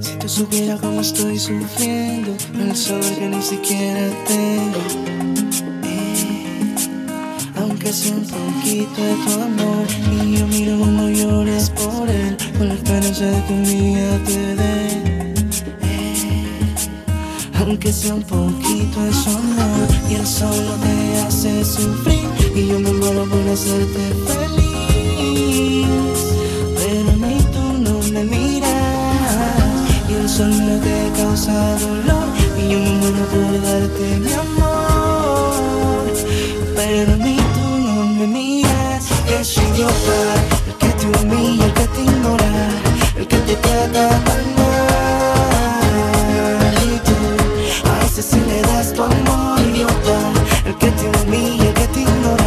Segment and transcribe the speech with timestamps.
[0.00, 4.80] Si tú supieras cómo estoy sufriendo, el saber que ni siquiera tengo.
[5.84, 6.74] Eh,
[7.60, 12.68] aunque sea un poquito de tu amor, y yo miro cómo lloras por él, con
[12.68, 15.03] la esperanza de que un te dé.
[17.66, 22.92] Aunque sea un poquito de amor, y él solo te hace sufrir, y yo me
[22.92, 24.64] muero por hacerte feliz.
[26.76, 28.70] Pero ni tú no me miras
[30.08, 32.26] Y el sol no te causa dolor
[32.58, 36.04] Y yo me muero por darte mi amor
[36.76, 39.06] Pero ni tú no me miras
[39.40, 40.34] Es idiota
[40.66, 42.68] El que te humilla, el que te ignora
[43.16, 44.33] El que te trata
[51.10, 52.44] te humilla, que te ignora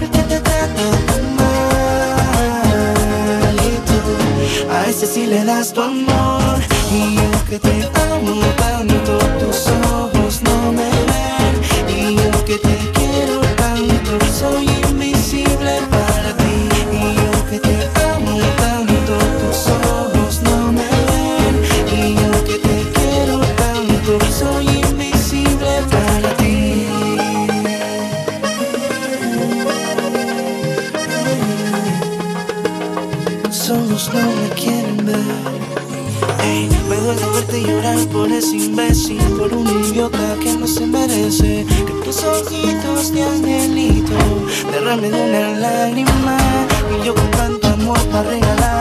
[0.00, 0.82] El que te trata
[1.38, 2.76] mal.
[3.54, 3.98] Y tú
[4.72, 6.58] a ese sí le das tu amor.
[6.90, 10.05] Y yo que te amo tanto Tus ojos
[44.96, 46.36] Derrame de una lágrima.
[47.00, 48.75] Y yo con tanto amor para regalarte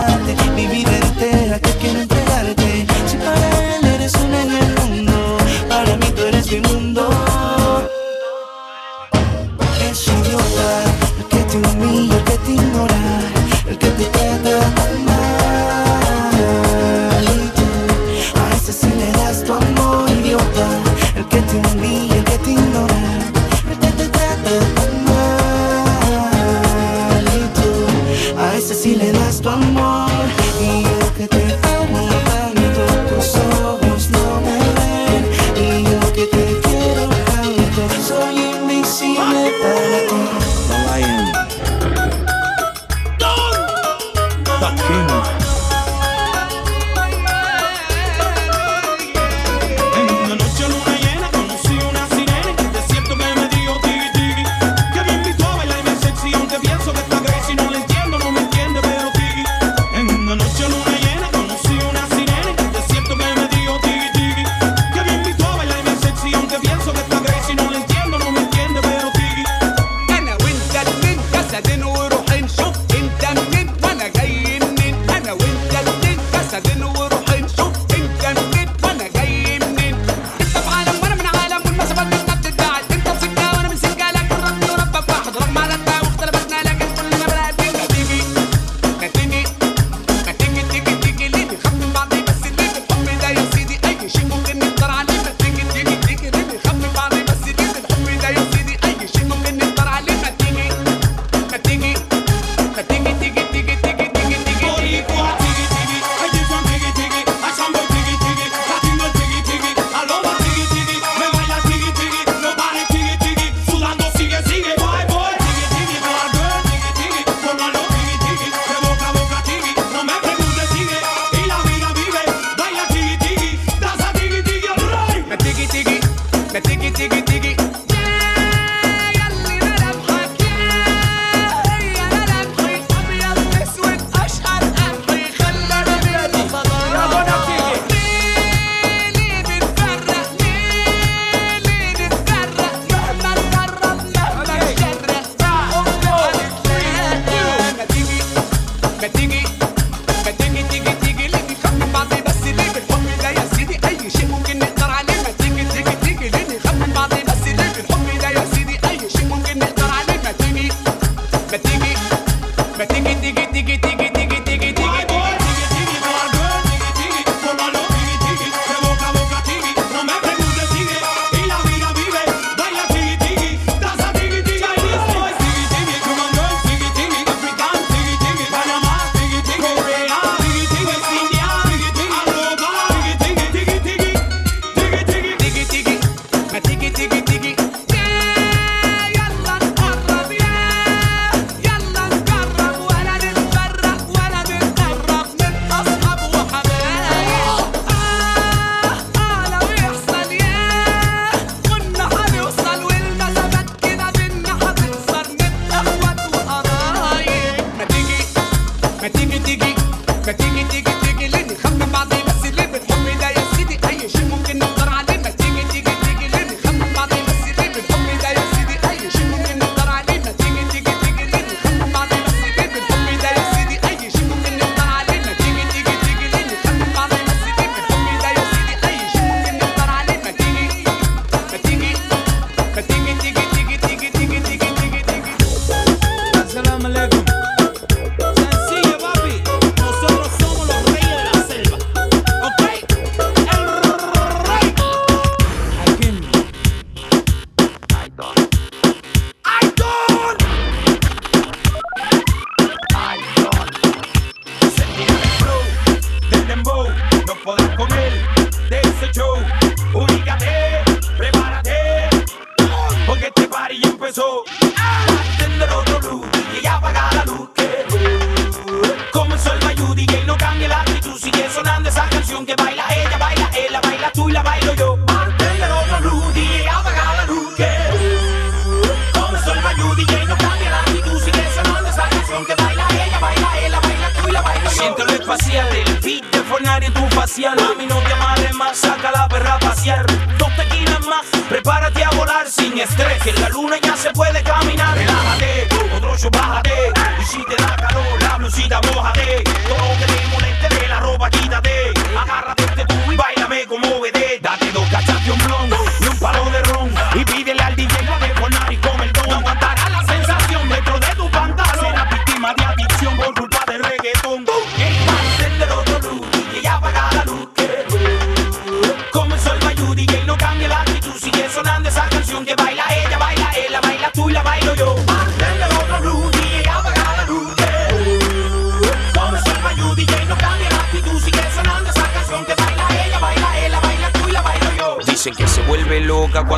[286.83, 287.57] en tu facial.
[287.59, 290.05] A mi novia madre más, saca la perra a pasear.
[290.37, 293.21] Dos tequilas más, prepárate a volar sin estrés.
[293.23, 294.97] Que la luna ya se puede caminar.
[294.97, 296.93] Relájate, otro show bájate.
[297.21, 299.14] Y si te da calor, la blusita mojate.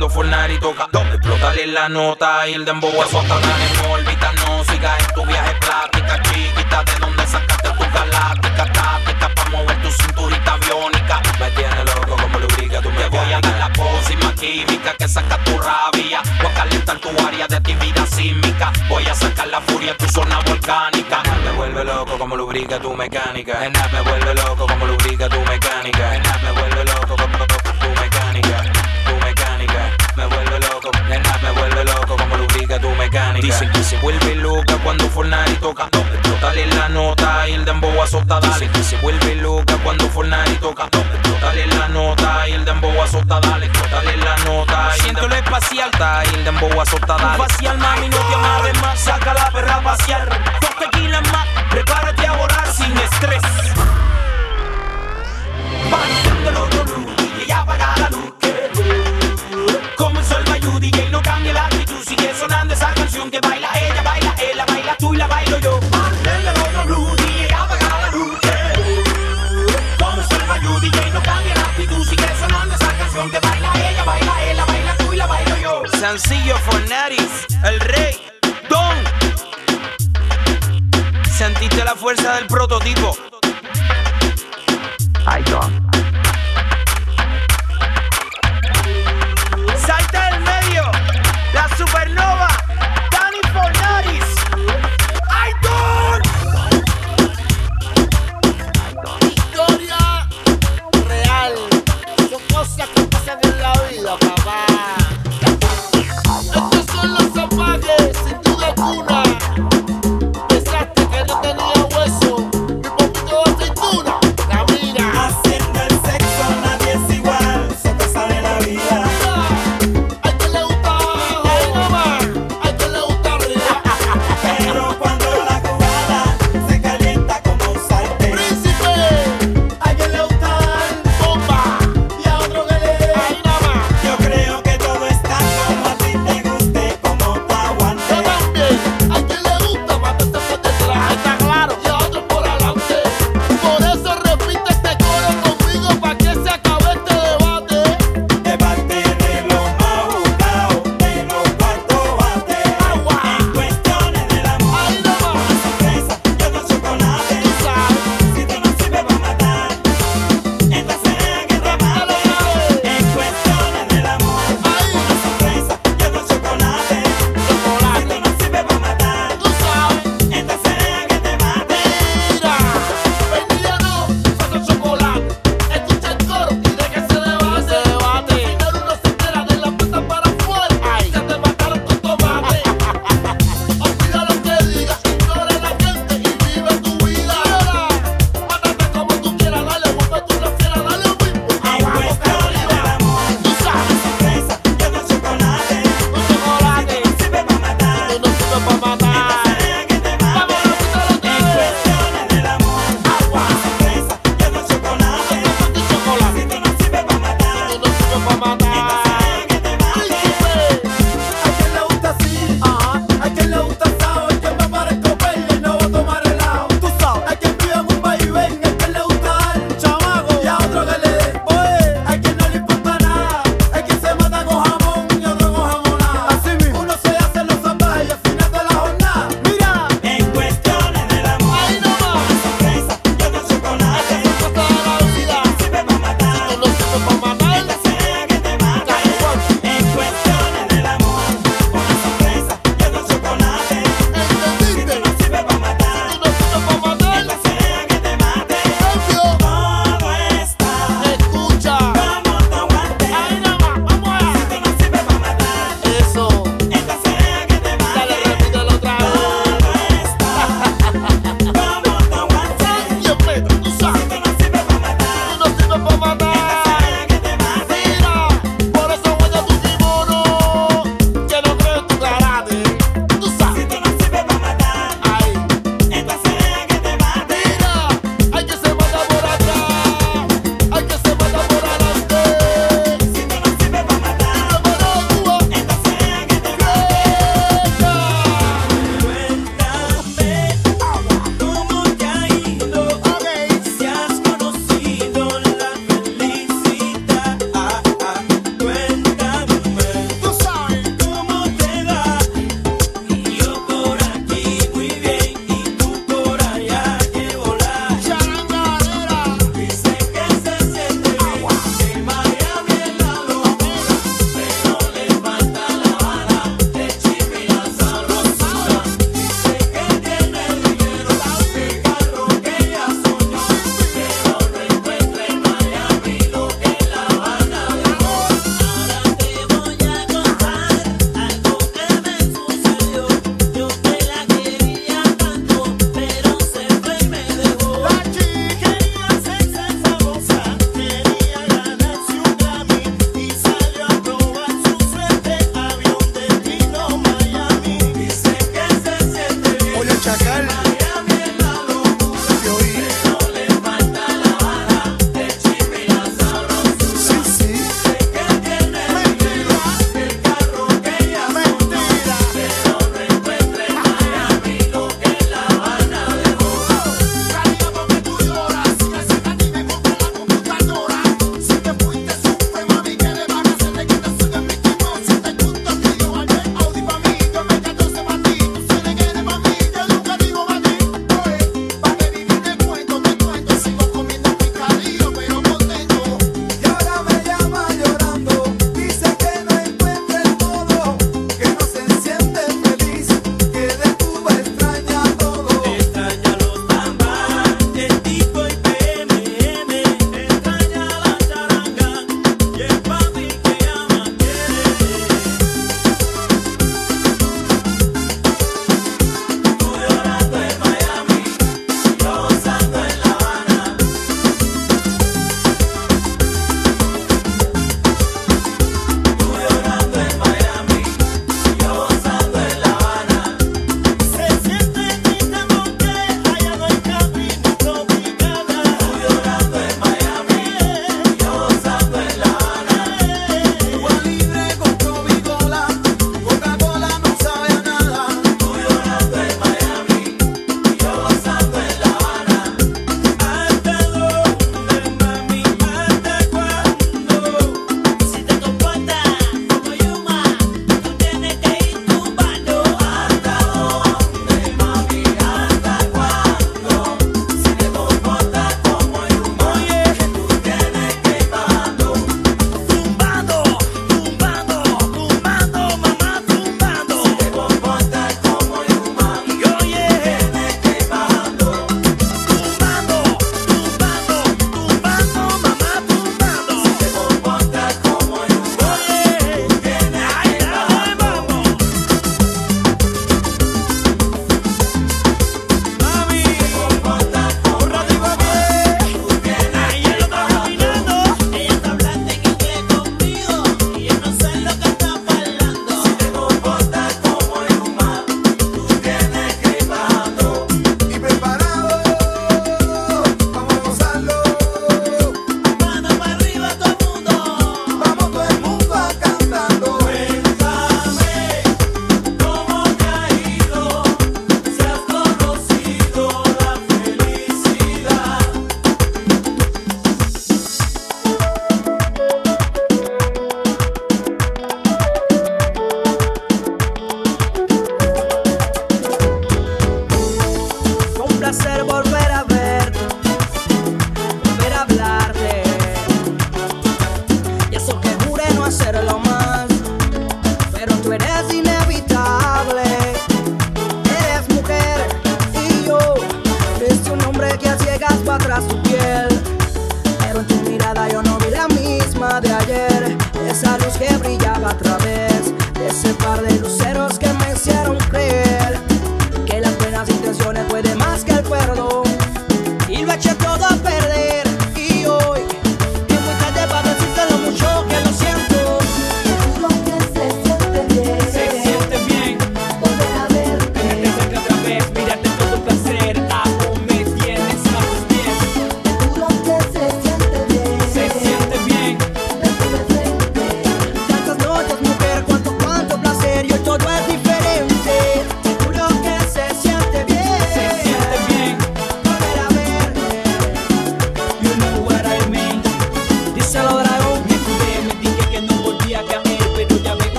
[0.00, 0.88] Loca cuando Fornari toca.
[1.14, 4.32] Explótale la nota y el dembow a Satanás en órbita.
[4.32, 6.84] No sigas en tu viaje plática, chiquita.
[6.84, 8.72] ¿De dónde sacaste tu galáctica?
[8.72, 11.20] Táctica pa' mover tu cinturita biónica.
[11.38, 15.36] Me tiene loco como lubrica tu Te voy a dar la pócima química que saca
[15.44, 16.22] tu rabia.
[16.40, 18.72] Voy a calentar tu área de actividad sísmica.
[18.88, 21.22] Voy a sacar la furia de tu zona volcánica.
[21.44, 23.64] Me vuelve loco como lubrica tu mecánica.
[23.66, 26.14] En me vuelve loco como lubrica tu mecánica.
[26.14, 26.89] En me vuelve loco
[33.40, 35.84] Dicen que se vuelve loca cuando Fortnite toca.
[35.84, 38.54] Explótale la nota y el dembow azota, dale.
[38.54, 40.84] Dicen que se vuelve loca cuando Fortnite toca.
[40.84, 43.66] Explótale la nota y el dembow azota, dale.
[43.66, 45.90] Explótale la nota y Siento lo espacial,
[46.30, 47.38] y el dembow azota, dale.
[47.38, 49.00] facial, mami, no te amarres más.
[49.00, 50.28] Saca la perra a pasear.
[50.60, 53.42] Dos tequilas más, prepárate a volar sin estrés.
[56.56, 57.06] Otro blue
[57.46, 58.32] y apaga la luz.
[58.38, 59.09] que
[59.96, 62.02] Comenzó el Bayu DJ, no cambia la actitud.
[62.06, 65.58] Sigue sonando esa canción que baila ella, baila él, la baila tú y la bailo
[65.58, 65.76] yo.
[65.76, 68.38] Otro blue DJ, apaga la luz.
[69.98, 72.04] Comenzó el Bayu DJ, no cambia la actitud.
[72.08, 75.56] Sigue sonando esa canción que baila ella, baila él, la baila tú y la bailo
[75.56, 75.82] yo.
[75.98, 78.16] Sencillo Fornaris, el rey,
[78.68, 78.96] Don.
[81.30, 83.16] Sentiste la fuerza del prototipo.
[85.26, 85.99] Ay, Don.
[92.14, 92.39] La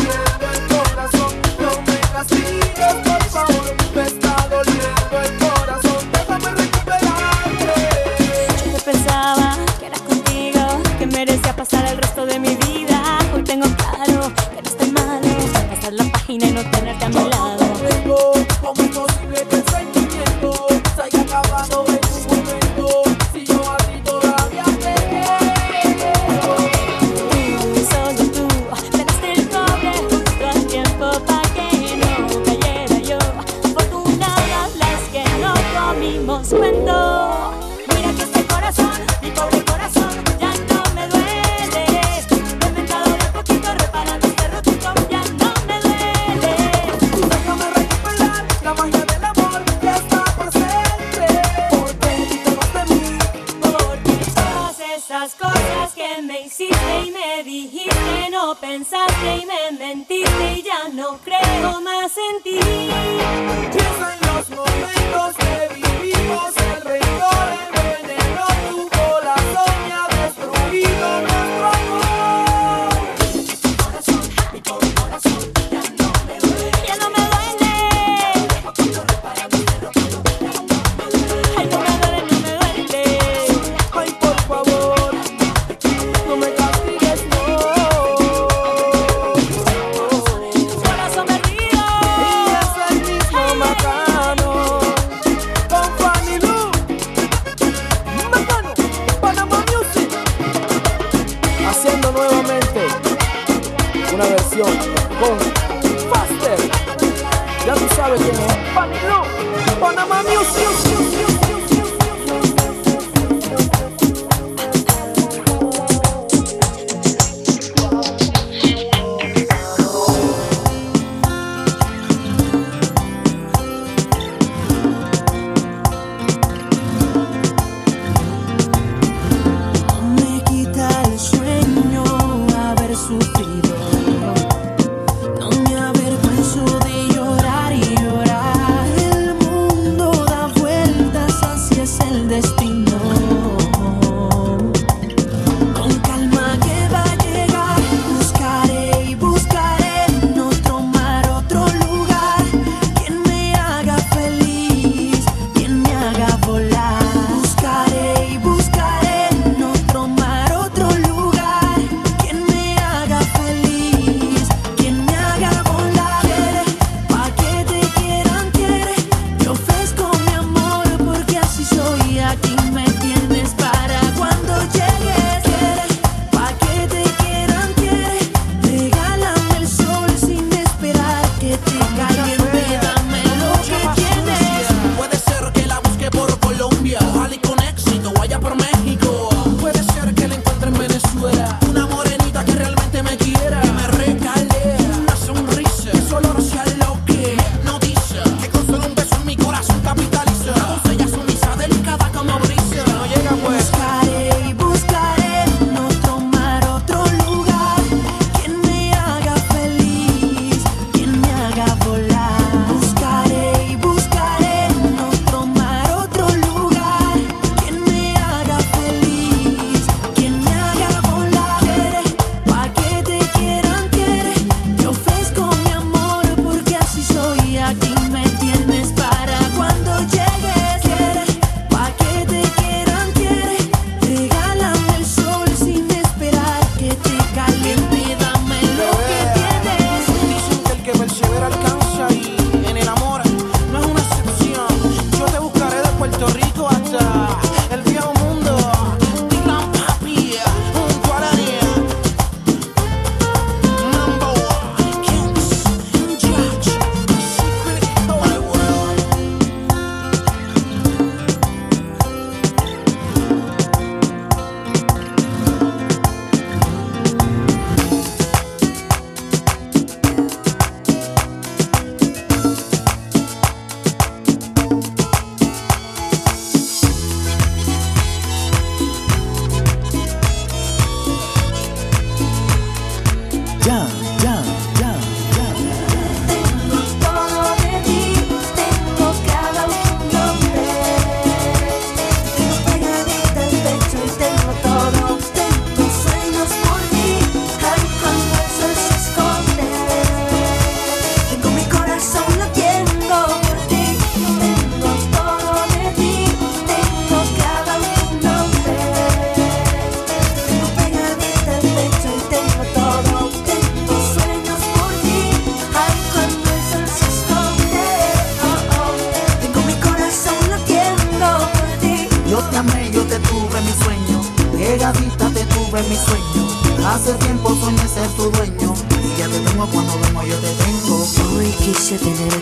[0.00, 2.44] una versión con Faster.
[2.76, 3.73] Ya tú sabes quién es.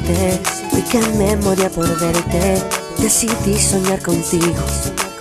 [0.02, 0.40] tenerte,
[0.72, 2.62] rica en memoria por verte,
[2.98, 4.64] decidí soñar contigo.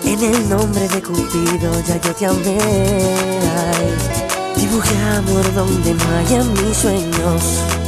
[0.04, 2.58] En el nombre de Cupido ya yo te amé.
[2.60, 7.81] Ay, dibujé amor donde mayan mis sueños.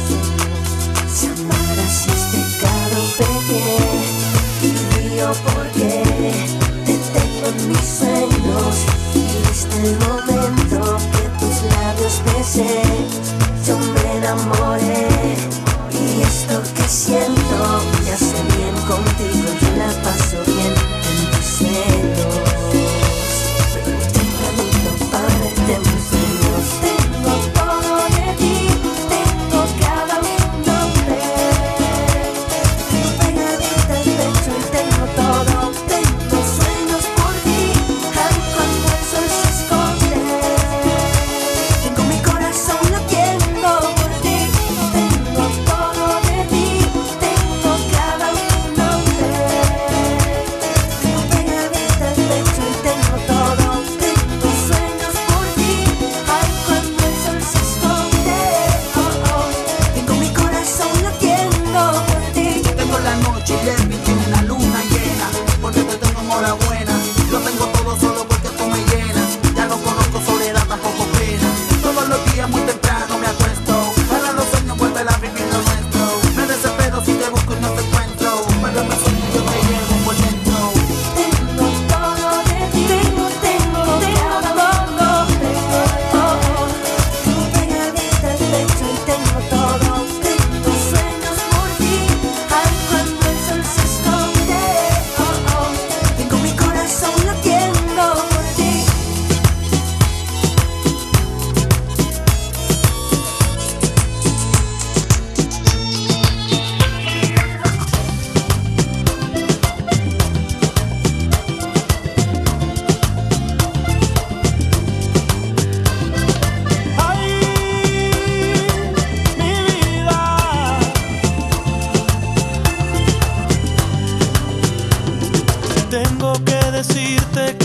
[126.20, 127.63] Irresistible.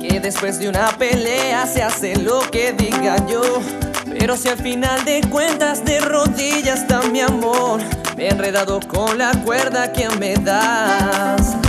[0.00, 3.42] que después de una pelea se hace lo que diga yo.
[4.18, 7.80] Pero si al final de cuentas de rodillas está mi amor,
[8.16, 11.67] me he enredado con la cuerda que me das.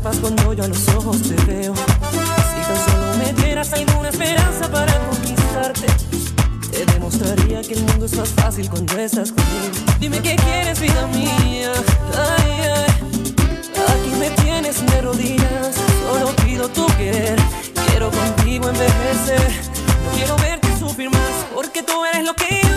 [0.00, 1.74] tapas cuando yo a los ojos te veo.
[1.74, 5.86] Si tan solo me dieras alguna esperanza para conquistarte,
[6.70, 9.74] te demostraría que el mundo es más fácil cuando estás conmigo.
[9.98, 11.72] Dime qué quieres, vida mía.
[12.16, 12.90] Ay, ay.
[13.94, 15.74] Aquí me tienes de rodillas,
[16.06, 17.38] solo pido tu querer.
[17.86, 19.52] Quiero contigo envejecer,
[20.04, 22.69] no quiero verte sufrir más, porque tú eres lo que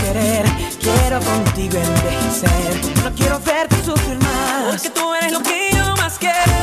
[0.00, 0.44] querer.
[0.80, 3.02] Quiero contigo envejecer.
[3.04, 4.82] No quiero verte sufrir más.
[4.82, 6.57] Porque tú eres lo que yo más quiero.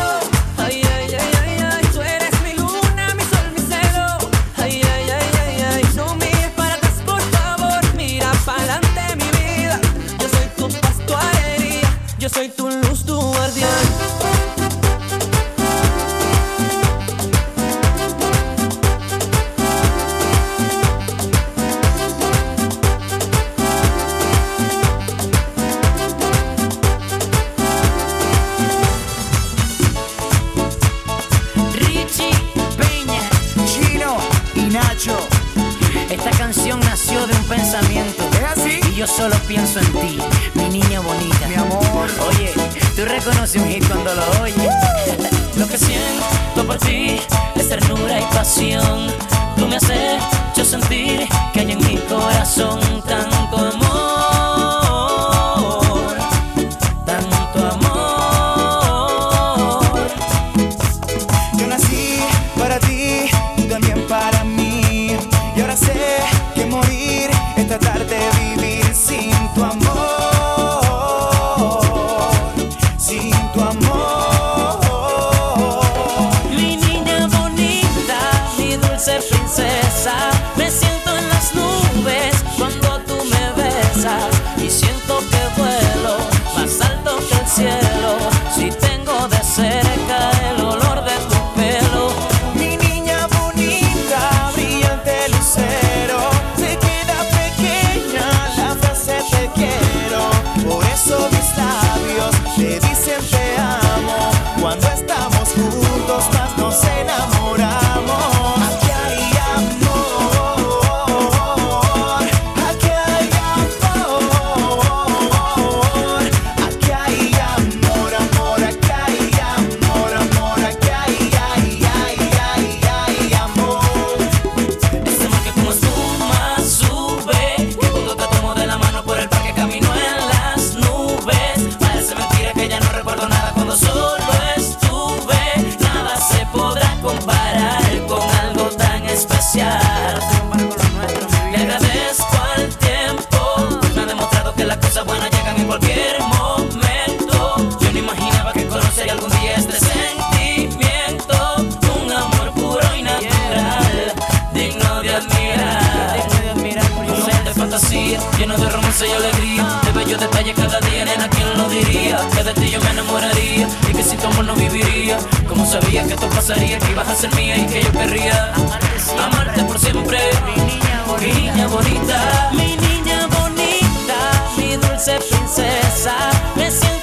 [160.26, 162.18] detalle cada día, nena, ¿quién lo diría?
[162.34, 165.18] Que de ti yo me enamoraría y que sin tu amor no viviría.
[165.48, 169.22] Como sabía que esto pasaría, que ibas a ser mía y que yo querría amarte,
[169.24, 170.20] amarte por siempre.
[170.46, 174.18] Mi niña bonita, mi niña bonita, mi, niña bonita,
[174.58, 176.16] mi dulce princesa.
[176.56, 176.95] Me siento